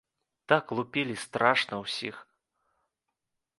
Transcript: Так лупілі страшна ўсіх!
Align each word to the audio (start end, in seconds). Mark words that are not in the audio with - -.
Так 0.51 0.65
лупілі 0.79 1.15
страшна 1.25 1.75
ўсіх! 1.83 2.15